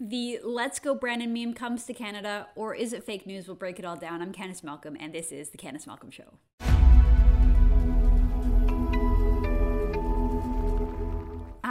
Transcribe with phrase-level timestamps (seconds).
[0.00, 3.46] the Let's Go Brandon meme comes to Canada, or is it fake news?
[3.46, 4.22] We'll break it all down.
[4.22, 6.69] I'm Candice Malcolm, and this is The Candice Malcolm Show.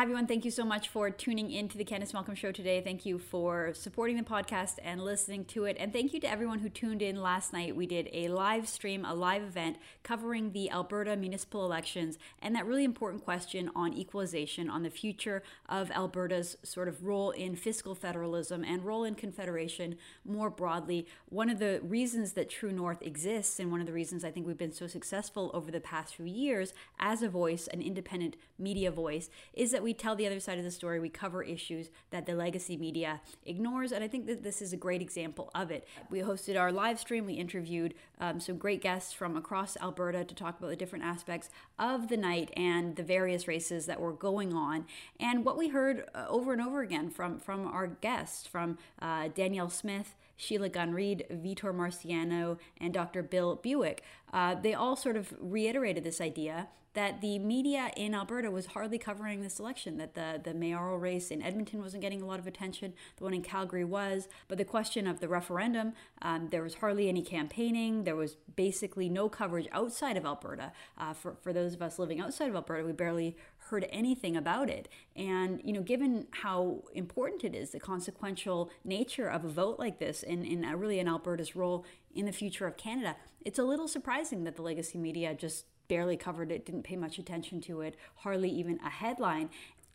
[0.04, 0.28] Everyone.
[0.28, 2.80] Thank you so much for tuning in to the Candice Malcolm Show today.
[2.80, 5.76] Thank you for supporting the podcast and listening to it.
[5.78, 7.76] And thank you to everyone who tuned in last night.
[7.76, 12.66] We did a live stream, a live event covering the Alberta municipal elections and that
[12.66, 17.94] really important question on equalization, on the future of Alberta's sort of role in fiscal
[17.94, 21.08] federalism and role in confederation more broadly.
[21.28, 24.48] One of the reasons that True North exists, and one of the reasons I think
[24.48, 28.92] we've been so successful over the past few years as a voice, an independent media
[28.92, 31.00] voice, is that we we tell the other side of the story.
[31.00, 34.78] We cover issues that the legacy media ignores, and I think that this is a
[34.78, 35.88] great example of it.
[36.12, 37.26] We hosted our live stream.
[37.26, 41.50] We interviewed um, some great guests from across Alberta to talk about the different aspects
[41.80, 44.86] of the night and the various races that were going on.
[45.20, 49.30] And what we heard uh, over and over again from from our guests, from uh,
[49.34, 50.14] Danielle Smith.
[50.42, 53.22] Sheila Gunn Reid, Vitor Marciano, and Dr.
[53.22, 58.50] Bill Buick, uh, they all sort of reiterated this idea that the media in Alberta
[58.50, 62.26] was hardly covering this election, that the, the mayoral race in Edmonton wasn't getting a
[62.26, 64.28] lot of attention, the one in Calgary was.
[64.48, 69.08] But the question of the referendum, um, there was hardly any campaigning, there was basically
[69.08, 70.72] no coverage outside of Alberta.
[70.98, 73.38] Uh, for, for those of us living outside of Alberta, we barely
[73.70, 74.90] heard anything about it.
[75.16, 80.00] And, you know, given how important it is, the consequential nature of a vote like
[80.00, 83.88] this, and, and really in Alberta's role in the future of Canada, it's a little
[83.88, 87.96] surprising that the legacy media just barely covered it, didn't pay much attention to it,
[88.16, 89.50] hardly even a headline.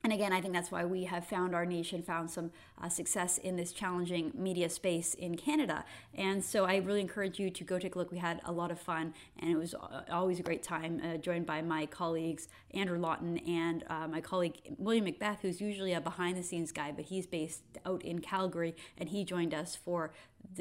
[0.04, 3.38] And again, I think that's why we have found our nation found some uh, success
[3.38, 5.82] in this challenging media space in Canada.
[6.14, 8.12] And so I really encourage you to go take a look.
[8.12, 9.74] We had a lot of fun, and it was
[10.12, 14.58] always a great time, uh, joined by my colleagues Andrew Lawton and uh, my colleague
[14.76, 18.76] William McBeth, who's usually a behind the scenes guy, but he's based out in Calgary,
[18.98, 20.12] and he joined us for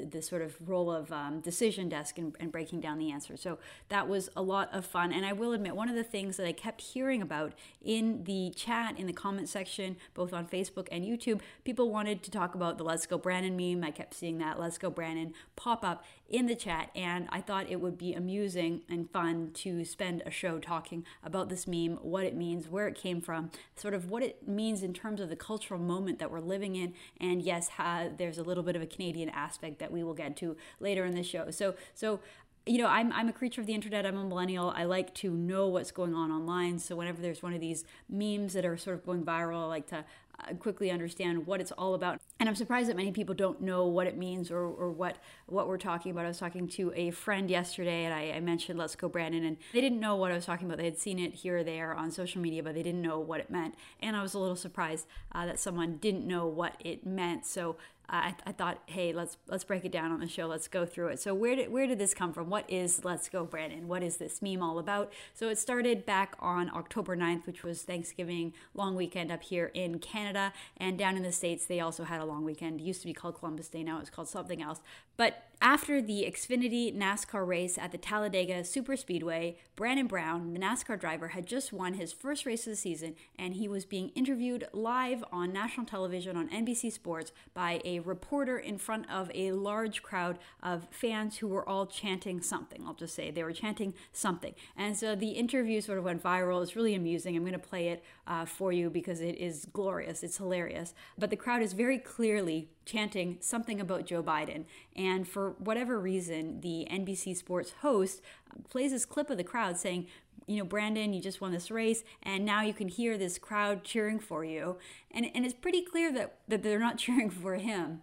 [0.02, 3.36] the, sort of role of um, decision desk and, and, breaking down the answer.
[3.36, 5.11] So that was a lot of fun.
[5.11, 8.52] And I will admit, one of the things that I kept hearing about in the
[8.55, 12.77] chat, in the comment section, both on Facebook and YouTube, people wanted to talk about
[12.77, 13.83] the Let's Go Brandon meme.
[13.83, 16.89] I kept seeing that Let's Go Brandon pop up in the chat.
[16.95, 21.50] And I thought it would be amusing and fun to spend a show talking about
[21.50, 24.94] this meme, what it means, where it came from, sort of what it means in
[24.94, 26.94] terms of the cultural moment that we're living in.
[27.20, 27.70] And yes,
[28.17, 31.14] there's a little bit of a Canadian aspect that we will get to later in
[31.14, 31.52] the show.
[31.52, 32.20] So, so
[32.65, 34.05] you know, I'm, I'm a creature of the internet.
[34.05, 34.73] I'm a millennial.
[34.75, 36.79] I like to know what's going on online.
[36.79, 39.87] So whenever there's one of these memes that are sort of going viral, I like
[39.87, 40.05] to
[40.39, 42.19] uh, quickly understand what it's all about.
[42.39, 45.67] And I'm surprised that many people don't know what it means or, or what what
[45.67, 46.25] we're talking about.
[46.25, 49.57] I was talking to a friend yesterday, and I, I, mentioned "Let's Go Brandon," and
[49.73, 50.77] they didn't know what I was talking about.
[50.77, 53.41] They had seen it here or there on social media, but they didn't know what
[53.41, 53.75] it meant.
[54.01, 57.45] And I was a little surprised uh, that someone didn't know what it meant.
[57.45, 57.75] So
[58.09, 60.45] I, I, thought, hey, let's let's break it down on the show.
[60.45, 61.19] Let's go through it.
[61.19, 62.49] So where did where did this come from?
[62.49, 63.87] What is Let's Go Brandon?
[63.87, 65.11] What is this meme all about?
[65.33, 69.99] So it started back on October 9th, which was Thanksgiving long weekend up here in
[69.99, 72.81] Canada, and down in the states they also had a long weekend.
[72.81, 74.81] It used to be called Columbus Day, now it's called something else.
[75.15, 81.30] But after the Xfinity NASCAR race at the Talladega Superspeedway, Brandon Brown, the NASCAR driver,
[81.30, 85.23] had just won his first race of the season, and he was being interviewed live
[85.31, 90.39] on national television on NBC Sports by a reporter in front of a large crowd
[90.61, 92.83] of fans who were all chanting something.
[92.86, 94.54] I'll just say they were chanting something.
[94.76, 96.61] And so the interview sort of went viral.
[96.61, 97.36] It's really amusing.
[97.36, 100.23] I'm going to play it uh, for you because it is glorious.
[100.23, 100.93] It's hilarious.
[101.17, 104.65] But the crowd is very clearly chanting something about Joe Biden.
[104.95, 108.21] And for whatever reason, the NBC Sports host
[108.70, 110.08] plays this clip of the crowd saying,
[110.48, 113.83] you know, Brandon, you just won this race, and now you can hear this crowd
[113.83, 114.77] cheering for you.
[115.11, 118.02] And, and it's pretty clear that, that they're not cheering for him.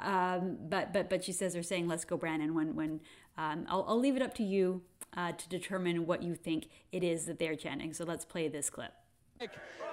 [0.00, 3.00] Um, but, but, but she says they're saying, let's go, Brandon, when, when
[3.38, 4.82] um, I'll, I'll leave it up to you
[5.16, 7.92] uh, to determine what you think it is that they're chanting.
[7.94, 8.92] So let's play this clip.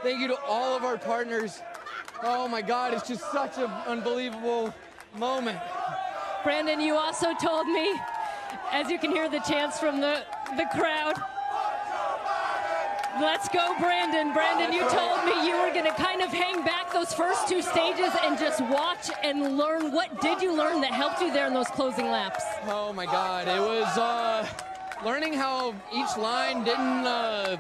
[0.02, 1.62] Thank you to all of our partners.
[2.24, 4.74] Oh my God, it's just such an unbelievable
[5.18, 5.60] moment.
[6.44, 7.96] Brandon, you also told me,
[8.72, 10.24] as you can hear the chants from the,
[10.58, 11.16] the crowd,
[13.20, 14.34] Let's go, Brandon.
[14.34, 17.62] Brandon, you told me you were going to kind of hang back those first two
[17.62, 19.94] stages and just watch and learn.
[19.94, 22.44] What did you learn that helped you there in those closing laps?
[22.66, 23.48] Oh, my God.
[23.48, 24.46] It was uh,
[25.06, 27.58] learning how each line didn't uh,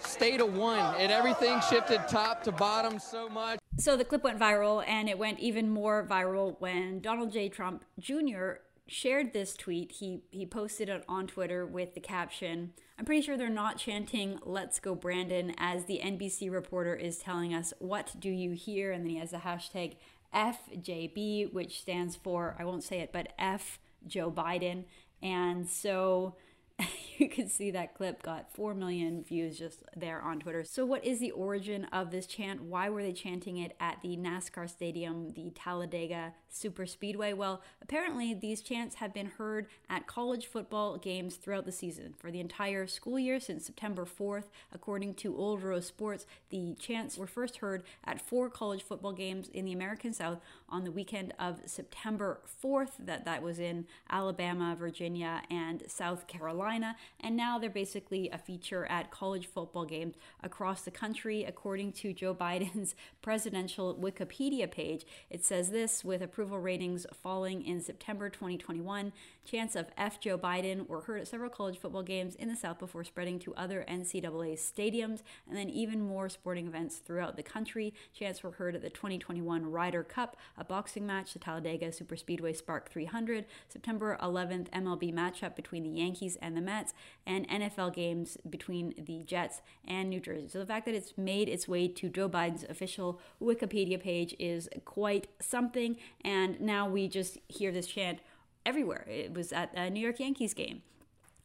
[0.00, 0.94] stay to one.
[0.96, 3.58] and everything shifted top to bottom so much.
[3.78, 7.48] So the clip went viral, and it went even more viral when Donald J.
[7.48, 8.56] Trump Jr.
[8.88, 9.92] shared this tweet.
[9.92, 14.40] He he posted it on Twitter with the caption, I'm pretty sure they're not chanting
[14.44, 18.90] Let's Go Brandon as the NBC reporter is telling us, What do you hear?
[18.90, 19.96] And then he has the hashtag
[20.34, 24.84] FJB, which stands for, I won't say it, but F Joe Biden.
[25.22, 26.34] And so
[27.18, 30.64] you can see that clip got 4 million views just there on Twitter.
[30.64, 32.62] So, what is the origin of this chant?
[32.62, 37.32] Why were they chanting it at the NASCAR stadium, the Talladega Super Speedway?
[37.32, 42.14] Well, apparently, these chants have been heard at college football games throughout the season.
[42.16, 47.18] For the entire school year since September 4th, according to Old Row Sports, the chants
[47.18, 51.34] were first heard at four college football games in the American South on the weekend
[51.38, 52.92] of September 4th.
[53.00, 58.86] That, that was in Alabama, Virginia, and South Carolina and now they're basically a feature
[58.86, 61.44] at college football games across the country.
[61.44, 67.80] According to Joe Biden's presidential Wikipedia page, it says this with approval ratings falling in
[67.80, 69.12] September 2021,
[69.44, 70.20] chants of F.
[70.20, 73.54] Joe Biden were heard at several college football games in the South before spreading to
[73.54, 77.94] other NCAA stadiums and then even more sporting events throughout the country.
[78.12, 82.90] Chants were heard at the 2021 Ryder Cup, a boxing match, the Talladega Superspeedway Spark
[82.90, 86.92] 300, September 11th MLB matchup between the Yankees and the Mets,
[87.26, 90.48] and NFL games between the Jets and New Jersey.
[90.48, 94.68] So the fact that it's made its way to Joe Biden's official Wikipedia page is
[94.84, 95.96] quite something.
[96.22, 98.20] And now we just hear this chant
[98.66, 99.06] everywhere.
[99.08, 100.82] It was at a New York Yankees game.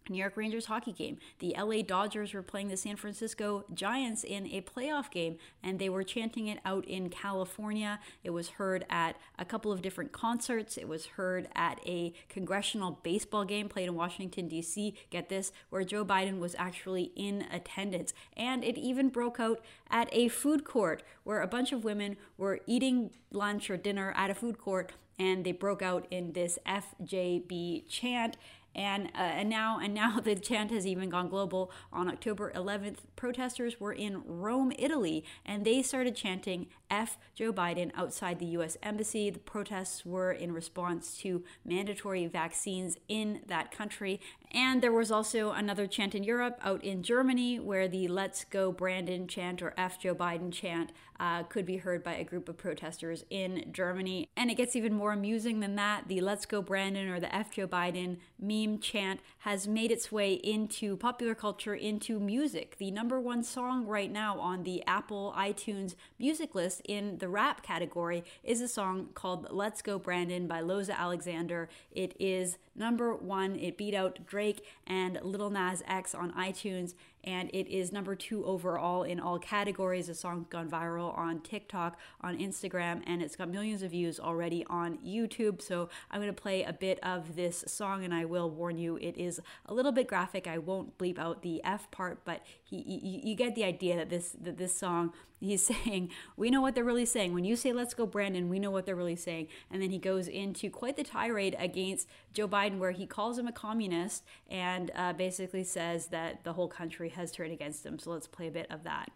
[0.10, 1.18] New York Rangers hockey game.
[1.40, 5.90] The LA Dodgers were playing the San Francisco Giants in a playoff game, and they
[5.90, 8.00] were chanting it out in California.
[8.24, 10.78] It was heard at a couple of different concerts.
[10.78, 14.96] It was heard at a congressional baseball game played in Washington, D.C.
[15.10, 18.14] Get this, where Joe Biden was actually in attendance.
[18.36, 22.60] And it even broke out at a food court where a bunch of women were
[22.68, 27.88] eating lunch or dinner at a food court and they broke out in this FJB
[27.88, 28.38] chant
[28.76, 31.72] and uh, and now and now the chant has even gone global.
[31.92, 37.92] On October 11th, protesters were in Rome, Italy, and they started chanting F Joe Biden
[37.96, 38.78] outside the U.S.
[38.84, 39.30] embassy.
[39.30, 44.20] The protests were in response to mandatory vaccines in that country,
[44.54, 48.72] and there was also another chant in Europe, out in Germany, where the Let's Go
[48.72, 52.58] Brandon chant or F Joe Biden chant uh, could be heard by a group of
[52.58, 54.28] protesters in Germany.
[54.36, 56.08] And it gets even more amusing than that.
[56.08, 60.34] The Let's Go Brandon or the F Joe Biden meme chant has made its way
[60.34, 62.78] into popular culture, into music.
[62.78, 67.64] The number one song right now on the Apple iTunes music list in the rap
[67.64, 71.70] category is a song called Let's Go Brandon by Loza Alexander.
[71.92, 73.56] It is number one.
[73.56, 74.43] It beat out Drake
[74.88, 76.94] and Little Nas X on iTunes
[77.24, 80.08] and it is number two overall in all categories.
[80.08, 84.66] The song's gone viral on TikTok, on Instagram, and it's got millions of views already
[84.70, 85.62] on YouTube.
[85.62, 89.18] So I'm to play a bit of this song, and I will warn you, it
[89.18, 90.48] is a little bit graphic.
[90.48, 94.10] I won't bleep out the F part, but he, you, you get the idea that
[94.10, 97.74] this that this song he's saying we know what they're really saying when you say
[97.74, 100.96] let's go brandon we know what they're really saying and then he goes into quite
[100.96, 106.08] the tirade against joe biden where he calls him a communist and uh, basically says
[106.08, 107.98] that the whole country has turned against him.
[108.00, 109.10] So let's play a bit of that.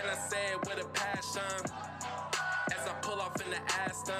[0.00, 1.42] And I say it with a passion
[2.72, 4.14] as I pull off in the Aston.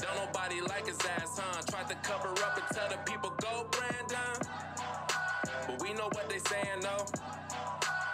[0.00, 1.62] Don't nobody like his ass, huh?
[1.70, 4.42] Tried to cover up and tell the people go Brandon.
[5.66, 7.06] But we know what they saying, though.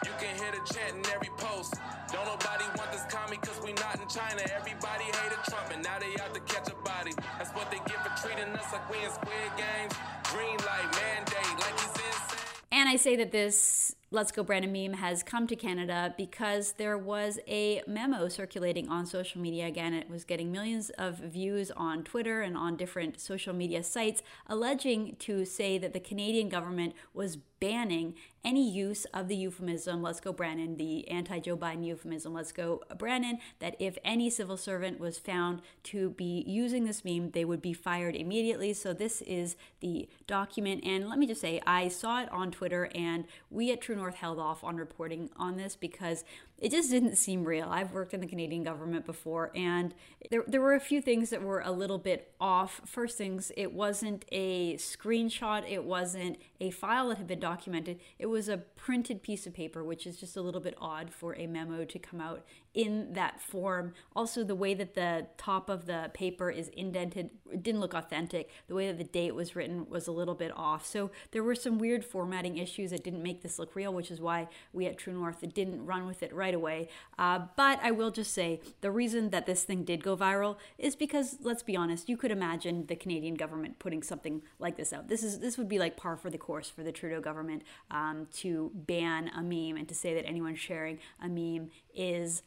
[0.04, 1.74] You can hear the chant in every post.
[2.12, 4.42] Don't nobody want this commie cause we not in China.
[4.54, 7.12] Everybody hated Trump and now they out to catch a body.
[7.36, 9.94] That's what they get for treating us like we in Squid Games.
[10.30, 12.38] Green light, mandate, like he's insane.
[12.70, 16.96] And I say that this Let's Go Brandon meme has come to Canada because there
[16.96, 19.66] was a memo circulating on social media.
[19.66, 24.22] Again, it was getting millions of views on Twitter and on different social media sites,
[24.46, 30.20] alleging to say that the Canadian government was banning any use of the euphemism, let's
[30.20, 35.00] go Brandon, the anti Joe Biden euphemism, let's go Brandon, that if any civil servant
[35.00, 38.72] was found to be using this meme, they would be fired immediately.
[38.72, 40.84] So this is the document.
[40.84, 44.14] And let me just say, I saw it on Twitter, and we at True North
[44.14, 46.24] held off on reporting on this because
[46.58, 47.68] it just didn't seem real.
[47.68, 49.94] I've worked in the Canadian government before, and
[50.30, 52.80] there, there were a few things that were a little bit off.
[52.84, 58.26] First things, it wasn't a screenshot, it wasn't a file that had been documented, it
[58.26, 61.46] was a printed piece of paper, which is just a little bit odd for a
[61.46, 63.92] memo to come out in that form.
[64.14, 67.30] Also, the way that the top of the paper is indented
[67.62, 68.50] didn't look authentic.
[68.68, 70.86] The way that the date was written was a little bit off.
[70.86, 74.20] So there were some weird formatting issues that didn't make this look real, which is
[74.20, 76.88] why we at True North didn't run with it right away.
[77.18, 80.96] Uh, but I will just say the reason that this thing did go viral is
[80.96, 85.08] because, let's be honest, you could imagine the Canadian government putting something like this out.
[85.08, 88.28] This is this would be like par for the course for the Trudeau government um,
[88.34, 92.42] to ban a meme and to say that anyone sharing a meme is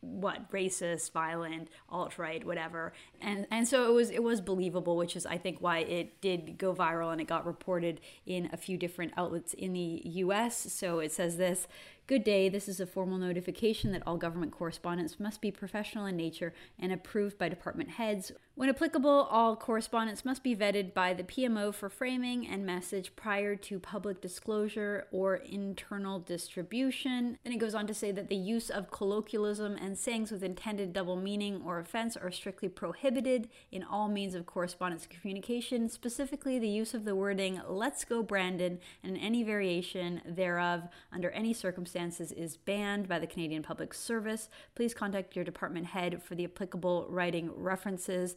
[0.00, 5.14] what racist, violent, alt right, whatever, and and so it was it was believable, which
[5.14, 8.76] is I think why it did go viral and it got reported in a few
[8.78, 10.72] different outlets in the U.S.
[10.72, 11.66] So it says this.
[12.10, 12.48] Good day.
[12.48, 16.90] This is a formal notification that all government correspondence must be professional in nature and
[16.90, 18.32] approved by department heads.
[18.56, 23.54] When applicable, all correspondence must be vetted by the PMO for framing and message prior
[23.54, 27.38] to public disclosure or internal distribution.
[27.44, 30.92] Then it goes on to say that the use of colloquialism and sayings with intended
[30.92, 36.68] double meaning or offense are strictly prohibited in all means of correspondence communication, specifically the
[36.68, 42.32] use of the wording, let's go Brandon, and any variation thereof under any circumstance circumstances
[42.32, 44.48] is banned by the Canadian Public Service.
[44.74, 48.36] Please contact your department head for the applicable writing references.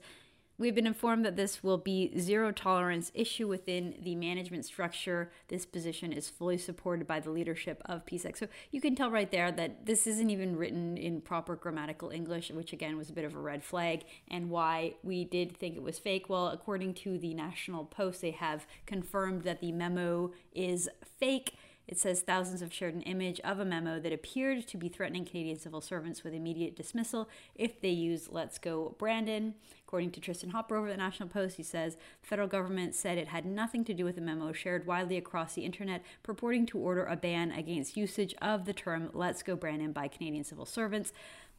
[0.60, 5.32] We've been informed that this will be zero tolerance issue within the management structure.
[5.48, 8.38] This position is fully supported by the leadership of PSAC.
[8.38, 12.52] So you can tell right there that this isn't even written in proper grammatical English,
[12.52, 14.04] which again was a bit of a red flag.
[14.30, 16.30] And why we did think it was fake?
[16.30, 21.56] Well, according to the National Post, they have confirmed that the memo is fake.
[21.88, 25.26] It says thousands have shared an image of a memo that appeared to be threatening
[25.26, 29.56] Canadian civil servants with immediate dismissal if they use Let's Go Brandon.
[29.86, 33.28] According to Tristan Hopper over the National Post, he says the federal government said it
[33.28, 37.06] had nothing to do with the memo shared widely across the internet purporting to order
[37.06, 41.14] a ban against usage of the term Let's Go Brandon by Canadian civil servants.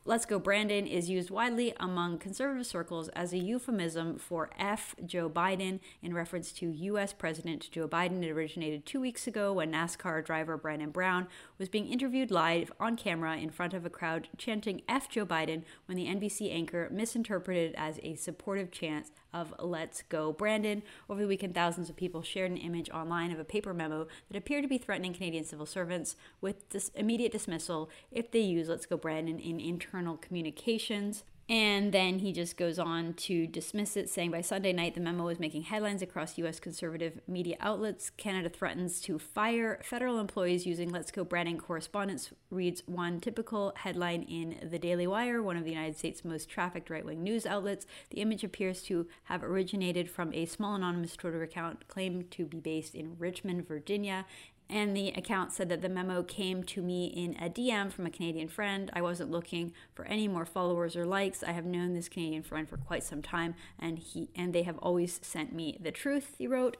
[0.06, 4.94] Let's Go Brandon is used widely among conservative circles as a euphemism for F.
[5.06, 7.14] Joe Biden in reference to U.S.
[7.14, 8.22] President Joe Biden.
[8.22, 12.98] It originated two weeks ago when NASCAR driver Brandon Brown was being interviewed live on
[12.98, 15.08] camera in front of a crowd chanting F.
[15.08, 20.32] Joe Biden when the NBC anchor misinterpreted it as a supportive chant of Let's Go
[20.32, 20.82] Brandon.
[21.10, 24.38] Over the weekend, thousands of people shared an image online of a paper memo that
[24.38, 28.86] appeared to be threatening Canadian civil servants with dis- immediate dismissal if they use Let's
[28.86, 31.24] Go Brandon in internal communications.
[31.46, 35.26] And then he just goes on to dismiss it, saying by Sunday night, the memo
[35.26, 36.58] was making headlines across U.S.
[36.58, 38.08] conservative media outlets.
[38.08, 44.22] Canada threatens to fire federal employees using Let's Go branding correspondence, reads one typical headline
[44.22, 47.86] in The Daily Wire, one of the United States' most trafficked right wing news outlets.
[48.08, 52.60] The image appears to have originated from a small anonymous Twitter account claimed to be
[52.60, 54.24] based in Richmond, Virginia,
[54.68, 58.10] and the account said that the memo came to me in a DM from a
[58.10, 58.90] Canadian friend.
[58.94, 61.42] I wasn't looking for any more followers or likes.
[61.42, 64.78] I have known this Canadian friend for quite some time, and he and they have
[64.78, 66.34] always sent me the truth.
[66.38, 66.76] He wrote.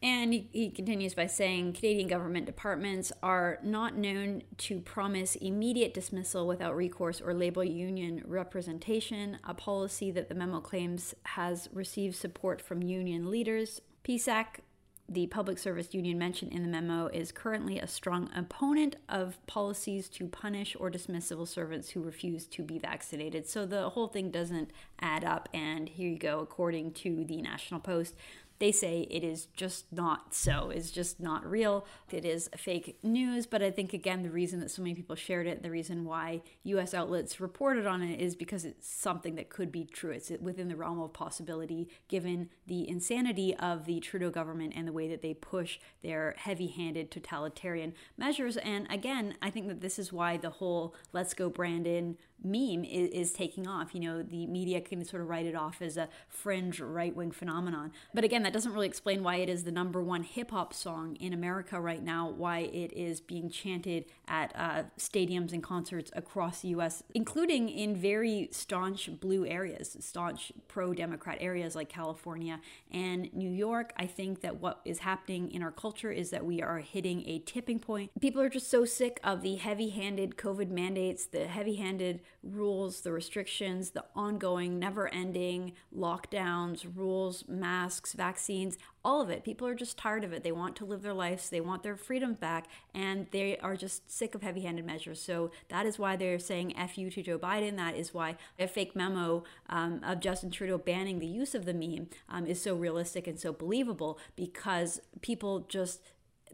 [0.00, 5.92] And he, he, continues by saying Canadian government departments are not known to promise immediate
[5.92, 12.14] dismissal without recourse or label union representation, a policy that the memo claims has received
[12.14, 13.80] support from union leaders.
[14.04, 14.60] PSAC
[15.08, 20.08] the Public Service Union mentioned in the memo is currently a strong opponent of policies
[20.10, 23.48] to punish or dismiss civil servants who refuse to be vaccinated.
[23.48, 25.48] So the whole thing doesn't add up.
[25.54, 28.14] And here you go, according to the National Post.
[28.58, 30.70] They say it is just not so.
[30.70, 31.86] It's just not real.
[32.10, 33.46] It is fake news.
[33.46, 36.42] But I think, again, the reason that so many people shared it, the reason why
[36.64, 40.10] US outlets reported on it is because it's something that could be true.
[40.10, 44.92] It's within the realm of possibility given the insanity of the Trudeau government and the
[44.92, 48.56] way that they push their heavy handed totalitarian measures.
[48.56, 53.10] And again, I think that this is why the whole let's go Brandon meme is,
[53.10, 53.94] is, taking off.
[53.94, 57.30] You know, the media can sort of write it off as a fringe right wing
[57.30, 57.92] phenomenon.
[58.14, 61.16] But again, that doesn't really explain why it is the number one hip hop song
[61.16, 66.60] in America right now, why it is being chanted at uh, stadiums and concerts across
[66.60, 73.32] the US, including in very staunch blue areas, staunch pro Democrat areas like California and
[73.34, 73.92] New York.
[73.96, 77.38] I think that what is happening in our culture is that we are hitting a
[77.40, 78.10] tipping point.
[78.20, 83.00] People are just so sick of the heavy handed COVID mandates, the heavy handed rules,
[83.00, 89.44] the restrictions, the ongoing, never ending lockdowns, rules, masks, vaccines, all of it.
[89.44, 90.44] People are just tired of it.
[90.44, 94.10] They want to live their lives, they want their freedom back, and they are just
[94.10, 95.20] sick of heavy handed measures.
[95.20, 97.76] So that is why they're saying F you to Joe Biden.
[97.76, 101.74] That is why a fake memo um, of Justin Trudeau banning the use of the
[101.74, 106.02] meme um, is so realistic and so believable because people just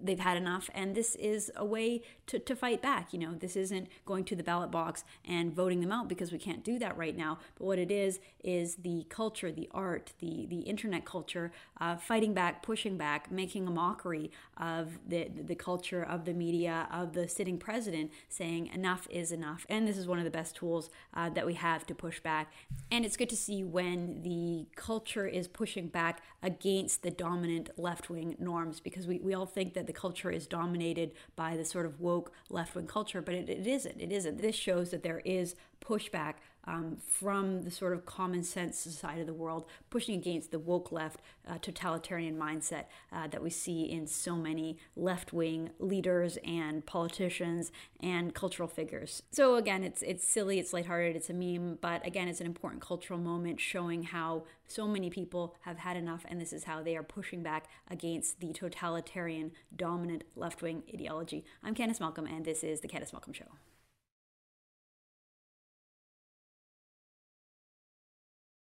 [0.02, 3.12] they've had enough and this is a way to, to fight back.
[3.12, 6.38] You know this isn't going to the ballot box and voting them out because we
[6.38, 7.38] can't do that right now.
[7.58, 12.34] But what it is is the culture the art the the internet culture uh, fighting
[12.34, 17.28] back pushing back making a mockery of the the culture of the media of the
[17.28, 19.66] sitting president saying enough is enough.
[19.68, 22.52] And this is one of the best tools uh, that we have to push back.
[22.90, 28.36] And it's good to see when the culture is pushing back against the dominant left-wing
[28.38, 31.84] norms because we, we all think that that the culture is dominated by the sort
[31.84, 34.00] of woke left wing culture, but it, it isn't.
[34.00, 34.40] It isn't.
[34.40, 36.34] This shows that there is pushback
[36.66, 40.92] um, from the sort of common sense side of the world, pushing against the woke
[40.92, 46.84] left uh, totalitarian mindset uh, that we see in so many left wing leaders and
[46.86, 49.22] politicians and cultural figures.
[49.30, 52.82] So again, it's it's silly, it's lighthearted, it's a meme, but again, it's an important
[52.82, 56.96] cultural moment showing how so many people have had enough, and this is how they
[56.96, 61.44] are pushing back against the totalitarian, dominant left wing ideology.
[61.62, 63.73] I'm Candice Malcolm, and this is the Candice Malcolm Show.